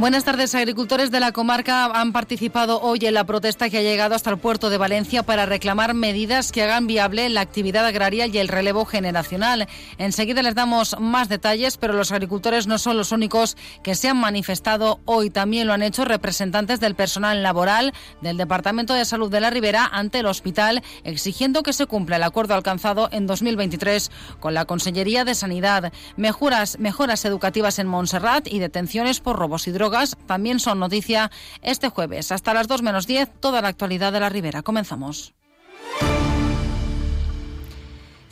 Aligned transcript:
Buenas 0.00 0.24
tardes. 0.24 0.54
Agricultores 0.54 1.10
de 1.10 1.20
la 1.20 1.32
comarca 1.32 1.84
han 1.84 2.12
participado 2.12 2.80
hoy 2.80 3.00
en 3.02 3.12
la 3.12 3.24
protesta 3.24 3.68
que 3.68 3.76
ha 3.76 3.82
llegado 3.82 4.14
hasta 4.14 4.30
el 4.30 4.38
puerto 4.38 4.70
de 4.70 4.78
Valencia 4.78 5.24
para 5.24 5.44
reclamar 5.44 5.92
medidas 5.92 6.52
que 6.52 6.62
hagan 6.62 6.86
viable 6.86 7.28
la 7.28 7.42
actividad 7.42 7.84
agraria 7.84 8.26
y 8.26 8.38
el 8.38 8.48
relevo 8.48 8.86
generacional. 8.86 9.68
Enseguida 9.98 10.42
les 10.42 10.54
damos 10.54 10.98
más 10.98 11.28
detalles, 11.28 11.76
pero 11.76 11.92
los 11.92 12.12
agricultores 12.12 12.66
no 12.66 12.78
son 12.78 12.96
los 12.96 13.12
únicos 13.12 13.58
que 13.82 13.94
se 13.94 14.08
han 14.08 14.16
manifestado 14.16 15.00
hoy. 15.04 15.28
También 15.28 15.66
lo 15.66 15.74
han 15.74 15.82
hecho 15.82 16.06
representantes 16.06 16.80
del 16.80 16.94
personal 16.94 17.42
laboral 17.42 17.92
del 18.22 18.38
Departamento 18.38 18.94
de 18.94 19.04
Salud 19.04 19.30
de 19.30 19.42
la 19.42 19.50
Ribera 19.50 19.84
ante 19.84 20.20
el 20.20 20.26
hospital, 20.26 20.82
exigiendo 21.04 21.62
que 21.62 21.74
se 21.74 21.84
cumpla 21.84 22.16
el 22.16 22.22
acuerdo 22.22 22.54
alcanzado 22.54 23.10
en 23.12 23.26
2023 23.26 24.10
con 24.40 24.54
la 24.54 24.64
Consellería 24.64 25.26
de 25.26 25.34
Sanidad. 25.34 25.92
Mejoras, 26.16 26.78
mejoras 26.78 27.26
educativas 27.26 27.78
en 27.78 27.86
Montserrat 27.86 28.48
y 28.50 28.60
detenciones 28.60 29.20
por 29.20 29.38
robos 29.38 29.68
y 29.68 29.72
drogas 29.72 29.89
también 30.26 30.60
son 30.60 30.78
noticia 30.78 31.30
este 31.62 31.88
jueves. 31.88 32.32
Hasta 32.32 32.54
las 32.54 32.68
2 32.68 32.82
menos 32.82 33.06
10, 33.06 33.40
toda 33.40 33.60
la 33.62 33.68
actualidad 33.68 34.12
de 34.12 34.20
la 34.20 34.28
Ribera. 34.28 34.62
Comenzamos. 34.62 35.34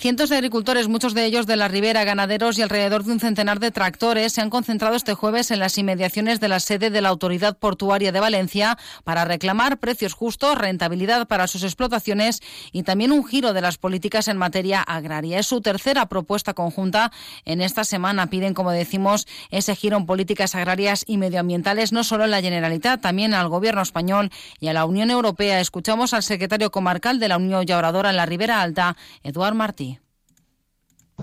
Cientos 0.01 0.31
de 0.31 0.37
agricultores, 0.37 0.87
muchos 0.87 1.13
de 1.13 1.25
ellos 1.25 1.49
de 1.49 1.57
la 1.57 1.67
ribera, 1.67 2.05
ganaderos 2.05 2.57
y 2.57 2.63
alrededor 2.63 3.03
de 3.03 3.11
un 3.11 3.19
centenar 3.19 3.59
de 3.59 3.73
tractores 3.73 4.33
se 4.33 4.41
han 4.41 4.49
concentrado 4.49 4.95
este 4.95 5.15
jueves 5.15 5.51
en 5.51 5.59
las 5.59 5.77
inmediaciones 5.77 6.39
de 6.39 6.47
la 6.47 6.61
sede 6.61 6.91
de 6.91 7.01
la 7.01 7.09
Autoridad 7.09 7.59
Portuaria 7.59 8.13
de 8.13 8.21
Valencia 8.21 8.79
para 9.03 9.25
reclamar 9.25 9.79
precios 9.79 10.13
justos, 10.13 10.57
rentabilidad 10.57 11.27
para 11.27 11.49
sus 11.49 11.65
explotaciones 11.65 12.43
y 12.71 12.85
también 12.85 13.11
un 13.11 13.27
giro 13.27 13.53
de 13.53 13.61
las 13.61 13.77
políticas 13.77 14.29
en 14.29 14.37
materia 14.37 14.83
agraria. 14.83 15.41
Es 15.41 15.47
su 15.47 15.63
tercera 15.63 16.07
propuesta 16.07 16.55
conjunta 16.55 17.11
en 17.45 17.61
esta 17.61 17.83
semana. 17.83 18.31
Piden, 18.31 18.55
como 18.55 18.71
decimos, 18.71 19.27
ese 19.51 19.75
giro 19.75 19.97
en 19.97 20.07
políticas 20.07 20.55
agrarias 20.55 21.03
y 21.09 21.17
medioambientales 21.17 21.93
no 21.93 22.05
solo 22.05 22.25
en 22.25 22.31
la 22.31 22.41
Generalitat, 22.41 23.01
también 23.01 23.35
al 23.35 23.49
Gobierno 23.49 23.83
español 23.83 24.31
y 24.61 24.69
a 24.69 24.73
la 24.73 24.85
Unión 24.85 25.11
Europea. 25.11 25.59
Escuchamos 25.59 26.15
al 26.15 26.23
secretario 26.23 26.71
comarcal 26.71 27.19
de 27.19 27.27
la 27.27 27.37
Unión 27.37 27.67
Llauradora 27.67 28.11
en 28.11 28.17
la 28.17 28.27
Ribera 28.27 28.63
Alta, 28.63 28.97
Eduard 29.25 29.55
Martí. 29.55 29.88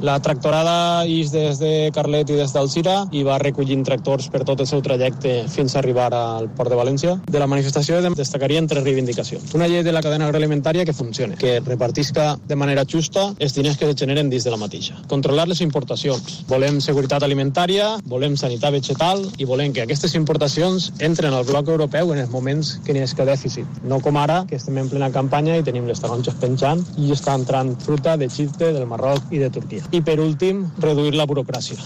La 0.04 0.18
tractorada 0.20 1.06
ix 1.08 1.30
des 1.32 1.56
de 1.62 1.70
Carlet 1.96 2.28
i 2.28 2.36
des 2.36 2.52
d'Alcira 2.52 3.06
i 3.16 3.22
va 3.24 3.38
recollint 3.40 3.86
tractors 3.88 4.26
per 4.28 4.42
tot 4.44 4.60
el 4.60 4.68
seu 4.68 4.82
trajecte 4.84 5.46
fins 5.48 5.72
a 5.72 5.80
arribar 5.80 6.10
al 6.14 6.50
Port 6.52 6.70
de 6.70 6.76
València. 6.76 7.14
De 7.32 7.40
la 7.40 7.48
manifestació 7.48 8.02
destacaria 8.12 8.60
tres 8.68 8.84
reivindicacions. 8.84 9.54
Una 9.56 9.70
llei 9.72 9.86
de 9.88 9.94
la 9.96 10.02
cadena 10.04 10.28
agroalimentària 10.28 10.84
que 10.84 10.94
funcione, 10.94 11.38
que 11.40 11.62
repartisca 11.62 12.36
de 12.46 12.58
manera 12.60 12.84
justa 12.84 13.30
els 13.40 13.56
diners 13.56 13.78
que 13.80 13.88
es 13.88 13.96
generen 13.96 14.30
dins 14.30 14.44
de 14.44 14.52
la 14.52 14.60
mateixa. 14.60 14.98
Controlar 15.08 15.48
les 15.48 15.62
importacions. 15.64 16.44
Volem 16.52 16.82
seguretat 16.84 17.24
alimentària, 17.24 17.96
volem 18.04 18.36
sanitat 18.36 18.76
vegetal 18.76 19.24
i 19.40 19.48
volem 19.48 19.72
que 19.72 19.88
aquestes 19.88 20.18
importacions 20.20 20.92
entren 21.00 21.34
al 21.34 21.48
bloc 21.48 21.72
europeu 21.72 22.12
en 22.12 22.20
els 22.26 22.36
moments 22.36 22.76
que 22.84 22.92
n'hi 22.92 23.06
és 23.08 23.16
que 23.16 23.30
dèficit. 23.32 23.80
No 23.88 24.02
com 24.04 24.20
ara, 24.20 24.44
que 24.50 24.60
estem 24.60 24.78
en 24.84 24.92
plena 24.92 25.10
campanya 25.16 25.56
i 25.56 25.64
tenim 25.64 25.88
les 25.88 26.04
taronges 26.04 26.36
penjant 26.44 26.84
i 27.00 27.16
està 27.16 27.40
entrant 27.40 27.78
fruta 27.80 28.20
de 28.20 28.28
Xipte, 28.28 28.74
del 28.76 28.92
Marroc 28.92 29.32
i 29.32 29.40
de 29.40 29.50
Turquia 29.50 29.85
y, 29.92 30.02
por 30.02 30.20
último, 30.20 30.72
reducir 30.78 31.16
la 31.16 31.26
burocracia. 31.26 31.78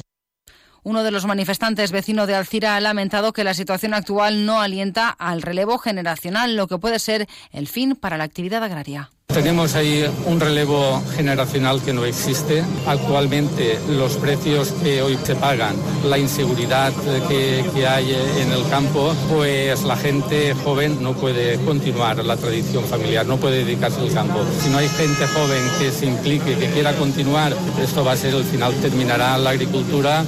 Uno 0.84 1.04
de 1.04 1.12
los 1.12 1.26
manifestantes, 1.26 1.92
vecino 1.92 2.26
de 2.26 2.36
Alcira, 2.36 2.76
ha 2.76 2.80
lamentado 2.80 3.34
que 3.34 3.44
la 3.44 3.54
situación 3.54 3.94
actual 3.94 4.46
no 4.46 4.62
alienta 4.62 5.10
al 5.10 5.42
relevo 5.42 5.78
generacional, 5.78 6.56
lo 6.56 6.68
que 6.68 6.78
puede 6.78 7.00
ser 7.00 7.28
el 7.52 7.68
fin 7.68 7.96
para 7.96 8.18
la 8.18 8.24
actividad 8.24 8.64
agraria. 8.64 9.12
Tenemos 9.34 9.76
ahí 9.76 10.04
un 10.26 10.40
relevo 10.40 11.04
generacional 11.16 11.84
que 11.84 11.94
no 11.94 12.04
existe. 12.04 12.64
Actualmente 12.88 13.80
los 13.88 14.18
precios 14.18 14.72
que 14.84 15.04
hoy 15.04 15.20
se 15.24 15.36
pagan, 15.36 15.76
la 16.04 16.18
inseguridad 16.18 16.92
que, 17.28 17.64
que, 17.72 17.88
hay 17.88 18.12
en 18.12 18.52
el 18.52 18.68
campo, 18.70 19.14
pues 19.32 19.84
la 19.84 19.96
gente 19.96 20.56
joven 20.56 21.04
no 21.04 21.14
puede 21.14 21.58
continuar 21.64 22.26
la 22.26 22.38
tradición 22.38 22.84
familiar, 22.86 23.28
no 23.28 23.38
puede 23.38 23.64
dedicarse 23.64 24.02
al 24.02 24.12
campo. 24.12 24.40
Si 24.64 24.70
no 24.72 24.80
hay 24.80 24.90
gente 24.90 25.28
joven 25.28 25.64
que 25.78 25.92
se 25.92 26.08
implique, 26.08 26.58
que 26.58 26.72
quiera 26.72 26.94
continuar, 26.94 27.54
esto 27.80 28.04
va 28.04 28.14
a 28.14 28.18
ser 28.18 28.34
el 28.34 28.44
final, 28.44 28.74
terminará 28.82 29.38
la 29.38 29.52
agricultura 29.52 30.26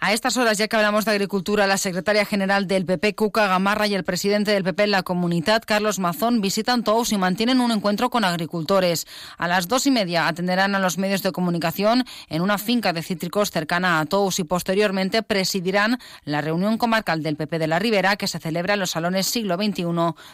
a 0.00 0.12
estas 0.12 0.36
horas, 0.36 0.58
ya 0.58 0.66
que 0.66 0.76
hablamos 0.76 1.04
de 1.04 1.10
agricultura, 1.10 1.66
la 1.66 1.76
secretaria 1.76 2.24
general 2.24 2.66
del 2.66 2.86
PP, 2.86 3.14
Cuca 3.14 3.46
Gamarra, 3.46 3.86
y 3.86 3.94
el 3.94 4.04
presidente 4.04 4.50
del 4.50 4.64
PP 4.64 4.84
en 4.84 4.90
la 4.90 5.02
comunidad, 5.02 5.62
Carlos 5.66 5.98
Mazón, 5.98 6.40
visitan 6.40 6.82
Tous 6.82 7.12
y 7.12 7.18
mantienen 7.18 7.60
un 7.60 7.70
encuentro 7.70 8.08
con 8.08 8.24
agricultores. 8.24 9.06
A 9.36 9.46
las 9.46 9.68
dos 9.68 9.86
y 9.86 9.90
media 9.90 10.26
atenderán 10.26 10.74
a 10.74 10.78
los 10.78 10.98
medios 10.98 11.22
de 11.22 11.32
comunicación 11.32 12.04
en 12.28 12.42
una 12.42 12.58
finca 12.58 12.92
de 12.92 13.02
cítricos 13.02 13.50
cercana 13.50 14.00
a 14.00 14.06
Tous 14.06 14.38
y 14.38 14.44
posteriormente 14.44 15.22
presidirán 15.22 15.98
la 16.24 16.40
reunión 16.40 16.78
comarcal 16.78 17.22
del 17.22 17.36
PP 17.36 17.58
de 17.58 17.66
la 17.66 17.78
Ribera 17.78 18.16
que 18.16 18.26
se 18.26 18.38
celebra 18.38 18.74
en 18.74 18.80
los 18.80 18.90
salones 18.90 19.26
siglo 19.26 19.56
XXI 19.56 19.84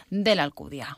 de 0.09 0.35
la 0.35 0.43
Alcudia. 0.43 0.97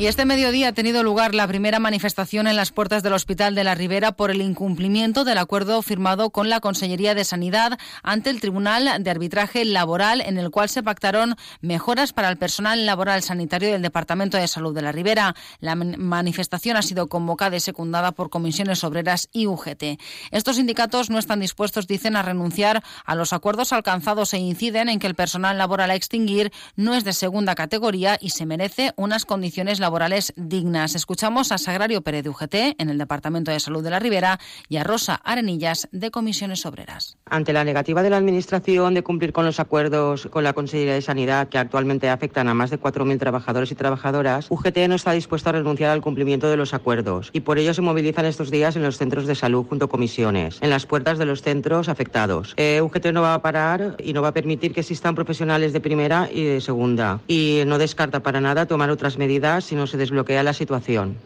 Y 0.00 0.06
este 0.06 0.24
mediodía 0.24 0.68
ha 0.68 0.72
tenido 0.72 1.02
lugar 1.02 1.34
la 1.34 1.46
primera 1.46 1.78
manifestación 1.78 2.46
en 2.46 2.56
las 2.56 2.72
puertas 2.72 3.02
del 3.02 3.12
Hospital 3.12 3.54
de 3.54 3.64
la 3.64 3.74
Ribera 3.74 4.12
por 4.12 4.30
el 4.30 4.40
incumplimiento 4.40 5.24
del 5.24 5.36
acuerdo 5.36 5.82
firmado 5.82 6.30
con 6.30 6.48
la 6.48 6.60
Consellería 6.60 7.14
de 7.14 7.22
Sanidad 7.22 7.78
ante 8.02 8.30
el 8.30 8.40
Tribunal 8.40 9.04
de 9.04 9.10
Arbitraje 9.10 9.62
Laboral, 9.66 10.22
en 10.22 10.38
el 10.38 10.50
cual 10.50 10.70
se 10.70 10.82
pactaron 10.82 11.36
mejoras 11.60 12.14
para 12.14 12.30
el 12.30 12.38
personal 12.38 12.86
laboral 12.86 13.22
sanitario 13.22 13.72
del 13.72 13.82
Departamento 13.82 14.38
de 14.38 14.48
Salud 14.48 14.74
de 14.74 14.80
la 14.80 14.90
Ribera. 14.90 15.34
La 15.58 15.74
manifestación 15.74 16.78
ha 16.78 16.82
sido 16.82 17.08
convocada 17.08 17.56
y 17.56 17.60
secundada 17.60 18.12
por 18.12 18.30
comisiones 18.30 18.82
obreras 18.84 19.28
y 19.32 19.48
UGT. 19.48 20.00
Estos 20.30 20.56
sindicatos 20.56 21.10
no 21.10 21.18
están 21.18 21.40
dispuestos, 21.40 21.86
dicen, 21.86 22.16
a 22.16 22.22
renunciar 22.22 22.82
a 23.04 23.14
los 23.14 23.34
acuerdos 23.34 23.74
alcanzados 23.74 24.32
e 24.32 24.38
inciden 24.38 24.88
en 24.88 24.98
que 24.98 25.08
el 25.08 25.14
personal 25.14 25.58
laboral 25.58 25.90
a 25.90 25.94
extinguir 25.94 26.52
no 26.74 26.94
es 26.94 27.04
de 27.04 27.12
segunda 27.12 27.54
categoría 27.54 28.16
y 28.18 28.30
se 28.30 28.46
merece 28.46 28.94
unas 28.96 29.26
condiciones 29.26 29.78
laborales 29.78 29.89
laborales 29.90 30.32
dignas. 30.36 30.94
Escuchamos 30.94 31.50
a 31.50 31.58
Sagrario 31.58 32.00
Pérez 32.02 32.22
de 32.22 32.30
UGT 32.30 32.54
en 32.78 32.90
el 32.90 32.98
Departamento 32.98 33.50
de 33.50 33.58
Salud 33.58 33.82
de 33.82 33.90
la 33.90 33.98
Ribera 33.98 34.38
y 34.68 34.76
a 34.76 34.84
Rosa 34.84 35.20
Arenillas 35.24 35.88
de 35.90 36.12
Comisiones 36.12 36.64
Obreras. 36.64 37.18
Ante 37.24 37.52
la 37.52 37.64
negativa 37.64 38.00
de 38.04 38.10
la 38.10 38.16
Administración 38.16 38.94
de 38.94 39.02
cumplir 39.02 39.32
con 39.32 39.44
los 39.44 39.58
acuerdos 39.58 40.28
con 40.30 40.44
la 40.44 40.52
Consejería 40.52 40.94
de 40.94 41.02
Sanidad 41.02 41.48
que 41.48 41.58
actualmente 41.58 42.08
afectan 42.08 42.46
a 42.46 42.54
más 42.54 42.70
de 42.70 42.78
4.000 42.80 43.18
trabajadores 43.18 43.72
y 43.72 43.74
trabajadoras, 43.74 44.46
UGT 44.48 44.78
no 44.88 44.94
está 44.94 45.10
dispuesto 45.10 45.48
a 45.48 45.52
renunciar 45.54 45.90
al 45.90 46.02
cumplimiento 46.02 46.48
de 46.48 46.56
los 46.56 46.72
acuerdos 46.72 47.30
y 47.32 47.40
por 47.40 47.58
ello 47.58 47.74
se 47.74 47.82
movilizan 47.82 48.26
estos 48.26 48.52
días 48.52 48.76
en 48.76 48.84
los 48.84 48.96
centros 48.96 49.26
de 49.26 49.34
salud 49.34 49.66
junto 49.68 49.86
a 49.86 49.88
comisiones, 49.88 50.58
en 50.60 50.70
las 50.70 50.86
puertas 50.86 51.18
de 51.18 51.26
los 51.26 51.42
centros 51.42 51.88
afectados. 51.88 52.54
Eh, 52.56 52.80
UGT 52.80 53.06
no 53.06 53.22
va 53.22 53.34
a 53.34 53.42
parar 53.42 53.96
y 53.98 54.12
no 54.12 54.22
va 54.22 54.28
a 54.28 54.34
permitir 54.34 54.72
que 54.72 54.82
existan 54.82 55.16
profesionales 55.16 55.72
de 55.72 55.80
primera 55.80 56.28
y 56.32 56.44
de 56.44 56.60
segunda 56.60 57.18
y 57.26 57.64
no 57.66 57.78
descarta 57.78 58.20
para 58.20 58.40
nada 58.40 58.66
tomar 58.66 58.90
otras 58.90 59.18
medidas 59.18 59.69
si 59.70 59.76
no 59.76 59.86
se 59.86 59.96
desbloquea 59.96 60.42
la 60.42 60.52
situación. 60.52 61.16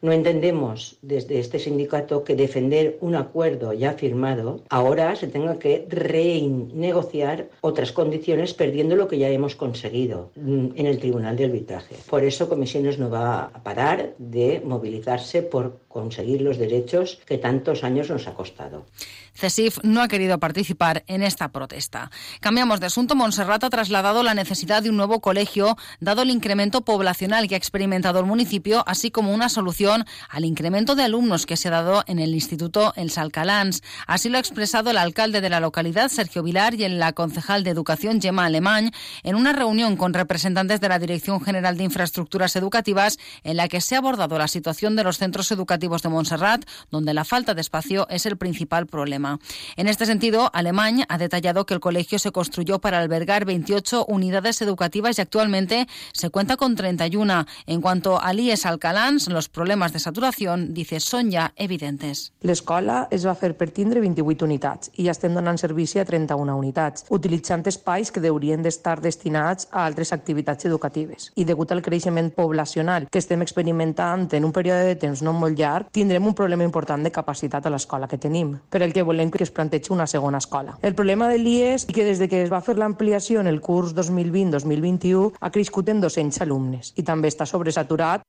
No 0.00 0.12
entendemos 0.12 0.96
desde 1.02 1.38
este 1.38 1.58
sindicato 1.58 2.24
que 2.24 2.34
defender 2.34 2.96
un 3.02 3.14
acuerdo 3.14 3.72
ya 3.74 3.92
firmado 3.92 4.62
ahora 4.68 5.14
se 5.14 5.28
tenga 5.28 5.58
que 5.58 5.86
renegociar 5.88 7.50
otras 7.60 7.92
condiciones 7.92 8.54
perdiendo 8.54 8.96
lo 8.96 9.06
que 9.06 9.18
ya 9.18 9.28
hemos 9.28 9.54
conseguido 9.54 10.32
mm, 10.34 10.68
en 10.74 10.86
el 10.86 10.98
Tribunal 10.98 11.36
de 11.36 11.44
Arbitraje. 11.44 11.96
Por 12.10 12.24
eso 12.24 12.48
Comisiones 12.48 12.98
no 12.98 13.10
va 13.10 13.44
a 13.44 13.62
parar 13.62 14.14
de 14.18 14.60
movilizarse 14.64 15.42
por 15.42 15.78
conseguir 15.86 16.40
los 16.40 16.56
derechos 16.56 17.20
que 17.26 17.38
tantos 17.38 17.84
años 17.84 18.08
nos 18.10 18.26
ha 18.26 18.34
costado. 18.34 18.86
CESIF 19.34 19.78
no 19.82 20.02
ha 20.02 20.08
querido 20.08 20.38
participar 20.38 21.04
en 21.06 21.22
esta 21.22 21.50
protesta. 21.50 22.10
Cambiamos 22.40 22.80
de 22.80 22.86
asunto. 22.86 23.14
Montserrat 23.14 23.64
ha 23.64 23.70
trasladado 23.70 24.22
la 24.22 24.34
necesidad 24.34 24.82
de 24.82 24.90
un 24.90 24.96
nuevo 24.96 25.20
colegio, 25.20 25.76
dado 26.00 26.22
el 26.22 26.30
incremento 26.30 26.82
poblacional 26.82 27.48
que 27.48 27.54
ha 27.54 27.58
experimentado 27.58 28.20
el 28.20 28.26
municipio, 28.26 28.84
así 28.86 29.10
como 29.10 29.32
una 29.32 29.48
solución 29.48 30.04
al 30.28 30.44
incremento 30.44 30.94
de 30.94 31.04
alumnos 31.04 31.46
que 31.46 31.56
se 31.56 31.68
ha 31.68 31.72
dado 31.72 32.04
en 32.06 32.18
el 32.18 32.34
Instituto 32.34 32.92
El 32.96 33.10
Salcalans. 33.10 33.82
Así 34.06 34.28
lo 34.28 34.36
ha 34.36 34.40
expresado 34.40 34.90
el 34.90 34.98
alcalde 34.98 35.40
de 35.40 35.50
la 35.50 35.60
localidad, 35.60 36.08
Sergio 36.08 36.42
Vilar, 36.42 36.74
y 36.74 36.84
en 36.84 36.98
la 36.98 37.12
concejal 37.12 37.64
de 37.64 37.70
Educación, 37.70 38.20
Gemma 38.20 38.46
Alemán, 38.46 38.92
en 39.22 39.34
una 39.34 39.52
reunión 39.52 39.96
con 39.96 40.14
representantes 40.14 40.80
de 40.80 40.88
la 40.88 40.98
Dirección 40.98 41.40
General 41.40 41.76
de 41.76 41.84
Infraestructuras 41.84 42.56
Educativas, 42.56 43.18
en 43.44 43.56
la 43.56 43.68
que 43.68 43.80
se 43.80 43.94
ha 43.94 43.98
abordado 43.98 44.38
la 44.38 44.48
situación 44.48 44.96
de 44.96 45.04
los 45.04 45.18
centros 45.18 45.50
educativos 45.52 46.02
de 46.02 46.08
Montserrat, 46.08 46.64
donde 46.90 47.14
la 47.14 47.24
falta 47.24 47.54
de 47.54 47.60
espacio 47.60 48.06
es 48.08 48.26
el 48.26 48.36
principal 48.36 48.86
problema. 48.86 49.21
Problema. 49.22 49.38
En 49.76 49.88
este 49.88 50.06
sentido, 50.06 50.50
Alemania 50.52 51.06
ha 51.08 51.18
detallado 51.18 51.64
que 51.64 51.74
el 51.74 51.80
colegio 51.80 52.18
se 52.18 52.32
construyó 52.32 52.78
para 52.78 52.98
albergar 52.98 53.44
28 53.44 54.06
unidades 54.06 54.60
educativas 54.62 55.18
y 55.18 55.22
actualmente 55.22 55.86
se 56.12 56.30
cuenta 56.30 56.56
con 56.56 56.74
31. 56.74 57.46
En 57.66 57.80
cuanto 57.80 58.20
a 58.20 58.32
l'IES 58.32 58.66
Alcalans, 58.66 59.28
los 59.28 59.48
problemas 59.48 59.92
de 59.92 60.00
saturación, 60.00 60.74
dice, 60.74 61.00
son 61.00 61.30
ya 61.30 61.52
evidentes. 61.56 62.32
L'escola 62.40 63.08
es 63.10 63.26
va 63.26 63.34
fer 63.34 63.54
per 63.56 63.70
tindre 63.70 64.00
28 64.00 64.44
unitats 64.44 64.90
i 64.96 65.06
ja 65.06 65.14
estem 65.14 65.34
donant 65.34 65.58
servici 65.58 66.00
a 66.00 66.04
31 66.04 66.56
unitats, 66.58 67.06
utilitzant 67.10 67.62
espais 67.66 68.10
que 68.10 68.20
deurien 68.20 68.62
d'estar 68.62 69.00
destinats 69.00 69.68
a 69.70 69.86
altres 69.86 70.12
activitats 70.12 70.66
educatives. 70.66 71.30
I 71.36 71.44
degut 71.44 71.72
al 71.72 71.82
creixement 71.82 72.32
poblacional 72.34 73.08
que 73.10 73.20
estem 73.22 73.42
experimentant 73.42 74.28
en 74.32 74.44
un 74.44 74.52
període 74.52 74.84
de 74.88 74.96
temps 74.96 75.22
no 75.22 75.32
molt 75.32 75.58
llarg, 75.58 75.90
tindrem 75.92 76.26
un 76.26 76.34
problema 76.34 76.64
important 76.64 77.02
de 77.02 77.12
capacitat 77.12 77.66
a 77.66 77.72
l'escola 77.72 78.08
que 78.08 78.18
tenim, 78.18 78.56
per 78.70 78.82
el 78.82 78.92
que 78.92 79.04
que 79.12 79.44
es 79.44 79.90
una 79.90 80.06
segona 80.06 80.38
escola. 80.38 80.78
El 80.82 80.94
problema 80.94 81.28
de 81.28 81.38
l'IES 81.38 81.86
és 81.88 81.94
que 81.94 82.04
des 82.04 82.18
de 82.18 82.28
que 82.28 82.42
es 82.42 82.52
va 82.52 82.60
fer 82.60 82.76
l'ampliació 82.78 83.40
en 83.40 83.46
el 83.46 83.60
curs 83.60 83.94
2020-2021 83.94 85.32
ha 85.40 85.50
crescut 85.50 85.88
en 85.88 86.00
200 86.00 86.40
alumnes 86.42 86.92
i 86.96 87.02
també 87.02 87.28
està 87.28 87.46
sobresaturat 87.46 88.22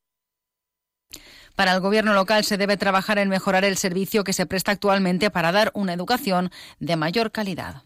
Para 1.55 1.73
el 1.73 1.81
gobierno 1.81 2.13
local 2.13 2.43
se 2.43 2.57
debe 2.57 2.77
trabajar 2.77 3.19
en 3.19 3.29
mejorar 3.29 3.63
el 3.63 3.77
servicio 3.77 4.23
que 4.23 4.33
se 4.33 4.47
presta 4.47 4.71
actualmente 4.71 5.29
para 5.29 5.51
dar 5.51 5.69
una 5.75 5.93
educación 5.93 6.49
de 6.79 6.95
mayor 6.95 7.31
calidad. 7.31 7.83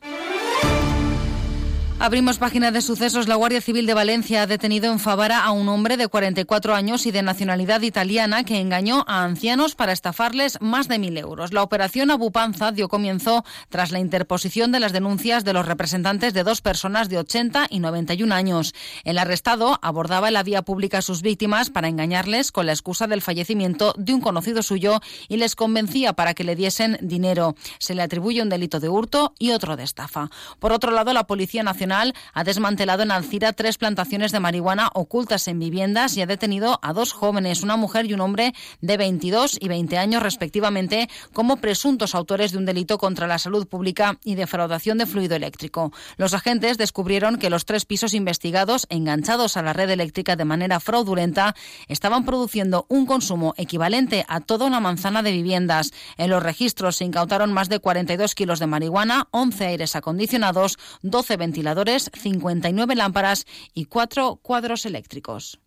Abrimos 2.07 2.37
página 2.37 2.71
de 2.71 2.81
sucesos. 2.81 3.27
La 3.27 3.35
Guardia 3.35 3.59
Civil 3.59 3.85
de 3.85 3.93
Valencia 3.93 4.43
ha 4.43 4.47
detenido 4.47 4.89
en 4.89 4.97
Favara 4.97 5.43
a 5.43 5.51
un 5.51 5.67
hombre 5.67 5.97
de 5.97 6.07
44 6.07 6.73
años 6.73 7.05
y 7.05 7.11
de 7.11 7.21
nacionalidad 7.21 7.81
italiana 7.81 8.45
que 8.45 8.61
engañó 8.61 9.03
a 9.09 9.25
ancianos 9.25 9.75
para 9.75 9.91
estafarles 9.91 10.57
más 10.61 10.87
de 10.87 10.99
mil 10.99 11.17
euros. 11.17 11.51
La 11.51 11.63
operación 11.63 12.09
Abupanza 12.09 12.71
dio 12.71 12.87
comienzo 12.87 13.43
tras 13.67 13.91
la 13.91 13.99
interposición 13.99 14.71
de 14.71 14.79
las 14.79 14.93
denuncias 14.93 15.43
de 15.43 15.51
los 15.51 15.65
representantes 15.65 16.33
de 16.33 16.45
dos 16.45 16.61
personas 16.61 17.09
de 17.09 17.17
80 17.17 17.67
y 17.71 17.79
91 17.81 18.33
años. 18.33 18.73
El 19.03 19.17
arrestado 19.17 19.77
abordaba 19.81 20.29
en 20.29 20.35
la 20.35 20.43
vía 20.43 20.61
pública 20.61 20.99
a 20.99 21.01
sus 21.01 21.21
víctimas 21.21 21.69
para 21.69 21.89
engañarles 21.89 22.53
con 22.53 22.67
la 22.67 22.71
excusa 22.71 23.07
del 23.07 23.21
fallecimiento 23.21 23.93
de 23.97 24.13
un 24.13 24.21
conocido 24.21 24.63
suyo 24.63 25.01
y 25.27 25.35
les 25.35 25.57
convencía 25.57 26.13
para 26.13 26.33
que 26.35 26.45
le 26.45 26.55
diesen 26.55 26.97
dinero. 27.01 27.55
Se 27.79 27.95
le 27.95 28.01
atribuye 28.01 28.41
un 28.41 28.47
delito 28.47 28.79
de 28.79 28.87
hurto 28.87 29.33
y 29.39 29.51
otro 29.51 29.75
de 29.75 29.83
estafa. 29.83 30.29
Por 30.59 30.71
otro 30.71 30.91
lado, 30.91 31.11
la 31.11 31.27
Policía 31.27 31.63
Nacional 31.63 31.96
ha 32.33 32.43
desmantelado 32.43 33.03
en 33.03 33.11
Alcira 33.11 33.53
tres 33.53 33.77
plantaciones 33.77 34.31
de 34.31 34.39
marihuana 34.39 34.89
ocultas 34.93 35.47
en 35.47 35.59
viviendas 35.59 36.15
y 36.15 36.21
ha 36.21 36.25
detenido 36.25 36.79
a 36.81 36.93
dos 36.93 37.11
jóvenes, 37.11 37.63
una 37.63 37.77
mujer 37.77 38.05
y 38.05 38.13
un 38.13 38.21
hombre 38.21 38.53
de 38.81 38.97
22 38.97 39.57
y 39.59 39.67
20 39.67 39.97
años 39.97 40.21
respectivamente, 40.21 41.09
como 41.33 41.57
presuntos 41.57 42.13
autores 42.13 42.51
de 42.51 42.59
un 42.59 42.65
delito 42.65 42.97
contra 42.97 43.27
la 43.27 43.39
salud 43.39 43.67
pública 43.67 44.19
y 44.23 44.35
defraudación 44.35 44.97
de 44.97 45.05
fluido 45.05 45.35
eléctrico. 45.35 45.91
Los 46.17 46.33
agentes 46.33 46.77
descubrieron 46.77 47.37
que 47.37 47.49
los 47.49 47.65
tres 47.65 47.85
pisos 47.85 48.13
investigados, 48.13 48.85
enganchados 48.89 49.57
a 49.57 49.63
la 49.63 49.73
red 49.73 49.89
eléctrica 49.89 50.35
de 50.35 50.45
manera 50.45 50.79
fraudulenta, 50.79 51.55
estaban 51.87 52.25
produciendo 52.25 52.85
un 52.89 53.05
consumo 53.05 53.53
equivalente 53.57 54.25
a 54.27 54.41
toda 54.41 54.65
una 54.65 54.79
manzana 54.79 55.23
de 55.23 55.31
viviendas. 55.31 55.91
En 56.17 56.29
los 56.29 56.43
registros 56.43 56.97
se 56.97 57.05
incautaron 57.05 57.53
más 57.53 57.69
de 57.69 57.79
42 57.79 58.35
kilos 58.35 58.59
de 58.59 58.67
marihuana, 58.67 59.27
11 59.31 59.65
aires 59.65 59.95
acondicionados, 59.95 60.77
12 61.01 61.37
ventiladores 61.37 61.76
59 62.13 62.95
lámparas 62.95 63.45
y 63.73 63.85
cuatro 63.85 64.37
cuadros 64.41 64.85
eléctricos. 64.85 65.59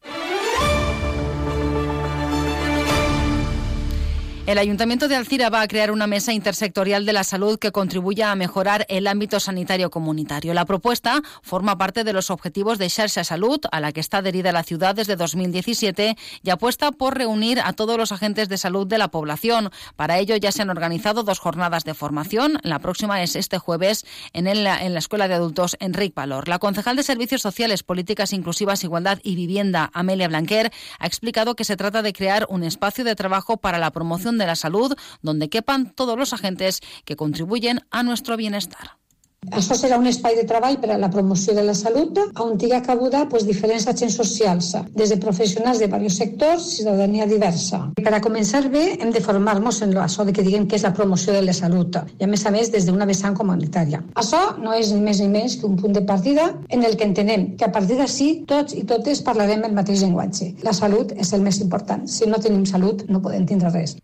El 4.50 4.58
Ayuntamiento 4.58 5.06
de 5.06 5.14
Alcira 5.14 5.48
va 5.48 5.60
a 5.60 5.68
crear 5.68 5.92
una 5.92 6.08
mesa 6.08 6.32
intersectorial 6.32 7.06
de 7.06 7.12
la 7.12 7.22
salud 7.22 7.56
que 7.56 7.70
contribuya 7.70 8.32
a 8.32 8.34
mejorar 8.34 8.84
el 8.88 9.06
ámbito 9.06 9.38
sanitario 9.38 9.90
comunitario. 9.90 10.54
La 10.54 10.64
propuesta 10.64 11.22
forma 11.40 11.78
parte 11.78 12.02
de 12.02 12.12
los 12.12 12.30
objetivos 12.30 12.76
de 12.76 12.90
Xarxa 12.90 13.22
Salud, 13.22 13.60
a 13.70 13.78
la 13.78 13.92
que 13.92 14.00
está 14.00 14.18
adherida 14.18 14.50
la 14.50 14.64
ciudad 14.64 14.96
desde 14.96 15.14
2017 15.14 16.16
y 16.42 16.50
apuesta 16.50 16.90
por 16.90 17.16
reunir 17.16 17.60
a 17.60 17.74
todos 17.74 17.96
los 17.96 18.10
agentes 18.10 18.48
de 18.48 18.58
salud 18.58 18.88
de 18.88 18.98
la 18.98 19.06
población. 19.06 19.70
Para 19.94 20.18
ello 20.18 20.34
ya 20.34 20.50
se 20.50 20.62
han 20.62 20.70
organizado 20.70 21.22
dos 21.22 21.38
jornadas 21.38 21.84
de 21.84 21.94
formación. 21.94 22.58
La 22.64 22.80
próxima 22.80 23.22
es 23.22 23.36
este 23.36 23.58
jueves 23.58 24.04
en, 24.32 24.64
la 24.64 24.98
Escuela 24.98 25.28
de 25.28 25.34
Adultos 25.34 25.76
Enrique 25.78 26.14
Valor. 26.16 26.48
La 26.48 26.58
concejal 26.58 26.96
de 26.96 27.04
Servicios 27.04 27.40
Sociales, 27.40 27.84
Políticas 27.84 28.32
Inclusivas, 28.32 28.82
Igualdad 28.82 29.20
y 29.22 29.36
Vivienda, 29.36 29.92
Amelia 29.94 30.26
Blanquer, 30.26 30.72
ha 30.98 31.06
explicado 31.06 31.54
que 31.54 31.62
se 31.62 31.76
trata 31.76 32.02
de 32.02 32.12
crear 32.12 32.46
un 32.48 32.64
espacio 32.64 33.04
de 33.04 33.14
trabajo 33.14 33.56
para 33.56 33.78
la 33.78 33.92
promoción 33.92 34.39
de 34.40 34.46
la 34.46 34.56
salud, 34.56 34.96
donde 35.22 35.48
quepan 35.48 35.92
todos 35.94 36.18
los 36.18 36.32
agentes 36.32 36.80
que 37.04 37.14
contribuyen 37.14 37.82
a 37.92 38.02
nuestro 38.02 38.36
bienestar. 38.36 38.96
Això 39.58 39.74
serà 39.78 39.96
un 39.96 40.06
espai 40.08 40.34
de 40.36 40.42
treball 40.48 40.74
per 40.80 40.90
a 40.92 40.96
la 41.00 41.08
promoció 41.12 41.54
de 41.56 41.62
la 41.64 41.72
salut 41.76 42.18
on 42.44 42.58
tinga 42.60 42.82
cabuda 42.84 43.22
pues, 43.30 43.46
diferents 43.48 43.86
agents 43.88 44.18
socials, 44.20 44.66
des 45.00 45.14
de 45.14 45.16
professionals 45.22 45.78
de 45.80 45.86
diversos 45.86 46.18
sectors, 46.20 46.66
ciutadania 46.74 47.28
diversa. 47.30 47.80
Per 47.96 48.12
a 48.12 48.20
començar 48.26 48.60
bé 48.74 48.82
hem 48.98 49.14
de 49.14 49.22
formar-nos 49.24 49.80
en 49.86 49.96
això 50.02 50.26
de 50.28 50.34
que 50.36 50.44
diguem 50.44 50.66
que 50.68 50.76
és 50.76 50.84
la 50.84 50.92
promoció 50.98 51.32
de 51.32 51.40
la 51.46 51.56
salut 51.56 51.96
i 52.18 52.28
a 52.28 52.30
més 52.34 52.44
a 52.44 52.52
més 52.58 52.68
des 52.74 52.90
d'una 52.90 53.08
vessant 53.08 53.38
comunitària. 53.40 54.02
Això 54.24 54.42
no 54.60 54.76
és 54.76 54.92
ni 54.92 55.00
més 55.08 55.24
ni 55.24 55.30
menys 55.32 55.56
que 55.56 55.66
un 55.70 55.80
punt 55.80 55.96
de 55.96 56.04
partida 56.12 56.50
en 56.68 56.84
el 56.84 56.98
que 57.00 57.08
entenem 57.08 57.56
que 57.56 57.64
a 57.70 57.72
partir 57.72 57.96
d'ací 57.96 58.30
tots 58.52 58.76
i 58.76 58.84
totes 58.92 59.24
parlarem 59.24 59.64
el 59.64 59.72
mateix 59.80 60.04
llenguatge. 60.04 60.52
La 60.68 60.76
salut 60.76 61.16
és 61.16 61.32
el 61.32 61.48
més 61.48 61.64
important. 61.64 62.04
Si 62.06 62.28
no 62.28 62.44
tenim 62.44 62.68
salut 62.68 63.08
no 63.08 63.24
podem 63.24 63.48
tindre 63.48 63.72
res. 63.72 63.96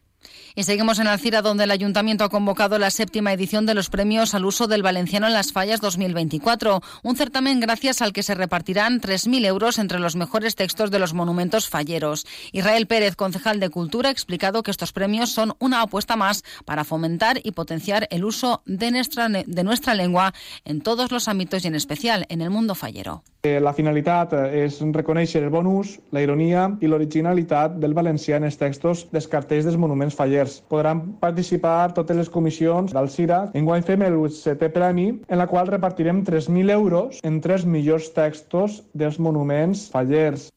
Y 0.58 0.64
seguimos 0.64 0.98
en 0.98 1.06
Alcira, 1.06 1.42
donde 1.42 1.64
el 1.64 1.70
Ayuntamiento 1.70 2.24
ha 2.24 2.30
convocado 2.30 2.78
la 2.78 2.90
séptima 2.90 3.30
edición 3.30 3.66
de 3.66 3.74
los 3.74 3.90
premios 3.90 4.32
al 4.32 4.46
uso 4.46 4.66
del 4.66 4.82
valenciano 4.82 5.26
en 5.26 5.34
las 5.34 5.52
fallas 5.52 5.82
2024. 5.82 6.80
Un 7.02 7.14
certamen 7.14 7.60
gracias 7.60 8.00
al 8.00 8.14
que 8.14 8.22
se 8.22 8.34
repartirán 8.34 9.02
3.000 9.02 9.44
euros 9.44 9.78
entre 9.78 9.98
los 9.98 10.16
mejores 10.16 10.54
textos 10.54 10.90
de 10.90 10.98
los 10.98 11.12
monumentos 11.12 11.68
falleros. 11.68 12.26
Israel 12.52 12.86
Pérez, 12.86 13.16
concejal 13.16 13.60
de 13.60 13.68
Cultura, 13.68 14.08
ha 14.08 14.12
explicado 14.12 14.62
que 14.62 14.70
estos 14.70 14.94
premios 14.94 15.30
son 15.30 15.54
una 15.58 15.82
apuesta 15.82 16.16
más 16.16 16.42
para 16.64 16.84
fomentar 16.84 17.38
y 17.44 17.52
potenciar 17.52 18.08
el 18.10 18.24
uso 18.24 18.62
de 18.64 18.90
nuestra, 18.90 19.28
de 19.28 19.62
nuestra 19.62 19.94
lengua 19.94 20.32
en 20.64 20.80
todos 20.80 21.12
los 21.12 21.28
ámbitos 21.28 21.66
y 21.66 21.68
en 21.68 21.74
especial 21.74 22.24
en 22.30 22.40
el 22.40 22.48
mundo 22.48 22.74
fallero. 22.74 23.22
La 23.62 23.72
finalitat 23.76 24.32
és 24.54 24.78
reconèixer 24.94 25.42
el 25.44 25.52
bon 25.54 25.68
ús, 25.70 25.96
la 26.14 26.22
ironia 26.24 26.66
i 26.82 26.90
l'originalitat 26.90 27.76
del 27.82 27.94
valencià 27.96 28.40
en 28.40 28.48
els 28.48 28.58
textos 28.60 29.04
dels 29.12 29.28
cartells 29.32 29.68
dels 29.68 29.78
monuments 29.80 30.16
fallers. 30.18 30.58
Podran 30.72 31.02
participar 31.22 31.92
totes 31.96 32.20
les 32.20 32.32
comissions 32.32 32.96
d'Alcira. 32.96 33.44
Enguany 33.58 33.86
fem 33.86 34.06
el 34.08 34.18
setè 34.34 34.70
premi, 34.74 35.08
en 35.28 35.42
la 35.42 35.48
qual 35.50 35.70
repartirem 35.72 36.24
3.000 36.26 36.74
euros 36.74 37.22
en 37.22 37.40
tres 37.44 37.64
millors 37.64 38.12
textos 38.16 38.82
dels 38.94 39.18
monuments 39.22 39.88
fallers. 39.92 40.50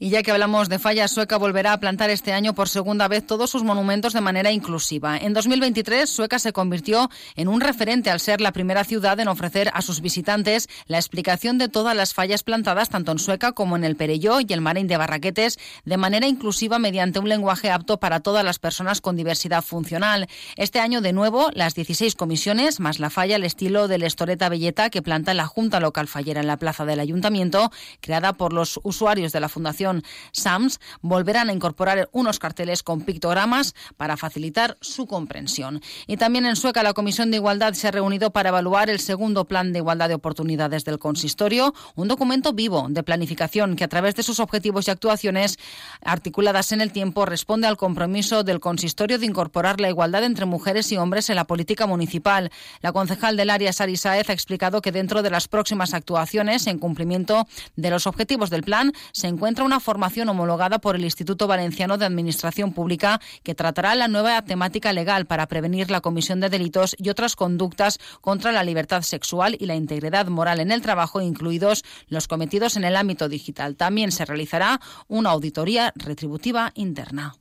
Y 0.00 0.10
ya 0.10 0.22
que 0.22 0.30
hablamos 0.30 0.68
de 0.68 0.78
fallas, 0.78 1.10
Sueca 1.10 1.38
volverá 1.38 1.72
a 1.72 1.80
plantar 1.80 2.10
este 2.10 2.32
año 2.32 2.54
por 2.54 2.68
segunda 2.68 3.08
vez 3.08 3.26
todos 3.26 3.50
sus 3.50 3.64
monumentos 3.64 4.12
de 4.12 4.20
manera 4.20 4.52
inclusiva. 4.52 5.16
En 5.16 5.32
2023, 5.32 6.08
Sueca 6.08 6.38
se 6.38 6.52
convirtió 6.52 7.10
en 7.34 7.48
un 7.48 7.60
referente 7.60 8.10
al 8.10 8.20
ser 8.20 8.40
la 8.40 8.52
primera 8.52 8.84
ciudad 8.84 9.18
en 9.18 9.26
ofrecer 9.26 9.70
a 9.74 9.82
sus 9.82 10.00
visitantes 10.00 10.68
la 10.86 10.98
explicación 10.98 11.58
de 11.58 11.68
todas 11.68 11.96
las 11.96 12.14
fallas 12.14 12.44
plantadas 12.44 12.90
tanto 12.90 13.10
en 13.10 13.18
Sueca 13.18 13.52
como 13.52 13.76
en 13.76 13.82
el 13.82 13.96
Perelló 13.96 14.38
y 14.40 14.52
el 14.52 14.60
Marín 14.60 14.86
de 14.86 14.96
Barraquetes 14.96 15.58
de 15.84 15.96
manera 15.96 16.28
inclusiva 16.28 16.78
mediante 16.78 17.18
un 17.18 17.28
lenguaje 17.28 17.70
apto 17.70 17.98
para 17.98 18.20
todas 18.20 18.44
las 18.44 18.60
personas 18.60 19.00
con 19.00 19.16
diversidad 19.16 19.62
funcional. 19.62 20.28
Este 20.56 20.78
año, 20.78 21.00
de 21.00 21.12
nuevo, 21.12 21.50
las 21.54 21.74
16 21.74 22.14
comisiones, 22.14 22.78
más 22.78 23.00
la 23.00 23.10
falla 23.10 23.34
al 23.34 23.44
estilo 23.44 23.88
del 23.88 24.04
Estoreta 24.04 24.48
Belleta 24.48 24.90
que 24.90 25.02
planta 25.02 25.34
la 25.34 25.46
Junta 25.46 25.80
Local 25.80 26.06
Fallera 26.06 26.40
en 26.40 26.46
la 26.46 26.56
plaza 26.56 26.84
del 26.84 27.00
Ayuntamiento, 27.00 27.72
creada 28.00 28.34
por 28.34 28.52
los 28.52 28.78
usuarios 28.84 29.32
de 29.32 29.40
la 29.40 29.48
Fundación 29.48 29.87
SAMS 30.32 30.80
volverán 31.00 31.48
a 31.48 31.52
incorporar 31.52 32.08
unos 32.12 32.38
carteles 32.38 32.82
con 32.82 33.02
pictogramas 33.02 33.74
para 33.96 34.16
facilitar 34.16 34.76
su 34.80 35.06
comprensión. 35.06 35.80
Y 36.06 36.16
también 36.16 36.46
en 36.46 36.56
Sueca 36.56 36.82
la 36.82 36.92
Comisión 36.92 37.30
de 37.30 37.38
Igualdad 37.38 37.74
se 37.74 37.88
ha 37.88 37.90
reunido 37.90 38.30
para 38.30 38.50
evaluar 38.50 38.90
el 38.90 39.00
segundo 39.00 39.46
Plan 39.46 39.72
de 39.72 39.78
Igualdad 39.78 40.08
de 40.08 40.14
Oportunidades 40.14 40.84
del 40.84 40.98
Consistorio, 40.98 41.74
un 41.94 42.08
documento 42.08 42.52
vivo 42.52 42.86
de 42.88 43.02
planificación 43.02 43.76
que 43.76 43.84
a 43.84 43.88
través 43.88 44.14
de 44.14 44.22
sus 44.22 44.40
objetivos 44.40 44.88
y 44.88 44.90
actuaciones 44.90 45.58
articuladas 46.02 46.72
en 46.72 46.80
el 46.80 46.92
tiempo 46.92 47.26
responde 47.26 47.66
al 47.66 47.76
compromiso 47.76 48.44
del 48.44 48.60
Consistorio 48.60 49.18
de 49.18 49.26
incorporar 49.26 49.80
la 49.80 49.88
igualdad 49.88 50.24
entre 50.24 50.46
mujeres 50.46 50.90
y 50.92 50.96
hombres 50.96 51.30
en 51.30 51.36
la 51.36 51.44
política 51.44 51.86
municipal. 51.86 52.50
La 52.80 52.92
concejal 52.92 53.36
del 53.36 53.50
área, 53.50 53.72
Sari 53.72 53.96
Saez, 53.96 54.30
ha 54.30 54.32
explicado 54.32 54.80
que 54.80 54.92
dentro 54.92 55.22
de 55.22 55.30
las 55.30 55.48
próximas 55.48 55.94
actuaciones, 55.94 56.66
en 56.66 56.78
cumplimiento 56.78 57.46
de 57.76 57.90
los 57.90 58.06
objetivos 58.06 58.50
del 58.50 58.62
plan, 58.62 58.92
se 59.12 59.28
encuentra 59.28 59.64
una 59.64 59.77
formación 59.80 60.28
homologada 60.28 60.78
por 60.78 60.96
el 60.96 61.04
Instituto 61.04 61.46
Valenciano 61.46 61.98
de 61.98 62.06
Administración 62.06 62.72
Pública 62.72 63.20
que 63.42 63.54
tratará 63.54 63.94
la 63.94 64.08
nueva 64.08 64.42
temática 64.42 64.92
legal 64.92 65.26
para 65.26 65.46
prevenir 65.46 65.90
la 65.90 66.00
comisión 66.00 66.40
de 66.40 66.48
delitos 66.48 66.94
y 66.98 67.08
otras 67.08 67.36
conductas 67.36 67.98
contra 68.20 68.52
la 68.52 68.64
libertad 68.64 69.02
sexual 69.02 69.56
y 69.58 69.66
la 69.66 69.76
integridad 69.76 70.26
moral 70.28 70.60
en 70.60 70.72
el 70.72 70.82
trabajo, 70.82 71.20
incluidos 71.20 71.84
los 72.08 72.28
cometidos 72.28 72.76
en 72.76 72.84
el 72.84 72.96
ámbito 72.96 73.28
digital. 73.28 73.76
También 73.76 74.12
se 74.12 74.24
realizará 74.24 74.80
una 75.08 75.30
auditoría 75.30 75.92
retributiva 75.96 76.72
interna. 76.74 77.34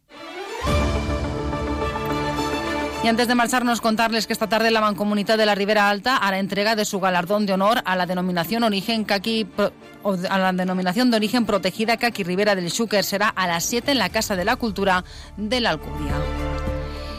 Y 3.03 3.07
antes 3.07 3.27
de 3.27 3.35
marcharnos, 3.35 3.79
contarles 3.79 4.27
que 4.27 4.33
esta 4.33 4.49
tarde 4.49 4.71
la 4.71 4.81
Mancomunidad 4.81 5.37
de 5.37 5.45
la 5.45 5.55
Ribera 5.55 5.89
Alta 5.89 6.17
hará 6.17 6.39
entrega 6.39 6.75
de 6.75 6.83
su 6.83 6.99
galardón 6.99 7.45
de 7.45 7.53
honor 7.53 7.81
a 7.85 7.95
la 7.95 8.05
denominación 8.05 8.63
origen 8.63 9.05
a 10.29 10.37
la 10.37 10.51
denominación 10.51 11.11
de 11.11 11.17
origen 11.17 11.45
protegida 11.45 11.97
Kaki 11.97 12.23
Ribera 12.23 12.55
del 12.55 12.71
Xúquer. 12.71 13.03
Será 13.03 13.29
a 13.29 13.47
las 13.47 13.63
7 13.65 13.91
en 13.91 13.99
la 13.99 14.09
Casa 14.09 14.35
de 14.35 14.45
la 14.45 14.55
Cultura 14.55 15.05
de 15.37 15.61
la 15.61 15.69
Alcubia. 15.69 16.13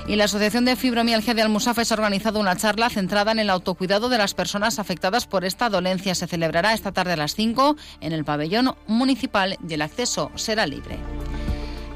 Y 0.09 0.17
la 0.17 0.25
Asociación 0.25 0.65
de 0.65 0.75
Fibromialgia 0.75 1.35
de 1.35 1.43
Almusafes 1.43 1.93
ha 1.93 1.95
organizado 1.95 2.41
una 2.41 2.57
charla 2.57 2.89
centrada 2.89 3.31
en 3.31 3.39
el 3.39 3.51
autocuidado 3.51 4.09
de 4.09 4.19
las 4.19 4.35
personas 4.35 4.79
afectadas 4.79 5.27
por 5.27 5.45
esta 5.45 5.69
dolencia. 5.69 6.15
Se 6.15 6.27
celebrará 6.27 6.73
esta 6.73 6.93
tarde 6.93 7.13
a 7.13 7.17
las 7.17 7.35
5 7.35 7.77
en 8.01 8.13
el 8.13 8.25
pabellón 8.25 8.75
municipal 8.87 9.59
y 9.67 9.75
el 9.75 9.83
acceso 9.83 10.33
será 10.35 10.67
libre. 10.67 10.99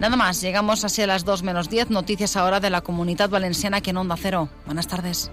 Nada 0.03 0.17
más, 0.17 0.41
llegamos 0.41 0.85
así 0.85 1.01
a 1.01 1.07
las 1.07 1.25
2 1.25 1.45
menos 1.45 1.71
10. 1.71 1.91
Noticias 1.91 2.37
ahora 2.37 2.59
de 2.59 2.71
la 2.71 2.81
comunidad 2.81 3.31
valenciana 3.31 3.81
que 3.81 3.91
en 3.91 3.99
Onda 3.99 4.17
Cero. 4.21 4.49
Buenas 4.67 4.89
tardes. 4.89 5.31